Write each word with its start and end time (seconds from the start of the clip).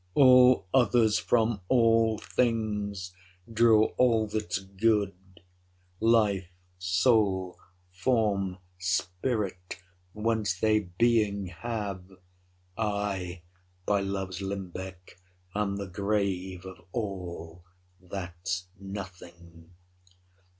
All 0.15 0.65
others, 0.73 1.19
from 1.19 1.61
all 1.69 2.17
things, 2.17 3.13
draw 3.53 3.85
all 3.99 4.25
that's 4.25 4.57
good, 4.57 5.13
Life, 5.99 6.47
soule, 6.79 7.59
forme, 7.91 8.57
spirit, 8.79 9.77
whence 10.13 10.59
they 10.59 10.79
beeing 10.97 11.45
have; 11.59 12.07
20 12.07 12.19
I, 12.79 13.41
by 13.85 13.99
loves 14.01 14.41
limbecke, 14.41 15.19
am 15.53 15.75
the 15.75 15.85
grave 15.85 16.65
Of 16.65 16.83
all, 16.91 17.63
that's 18.01 18.69
nothing. 18.79 19.69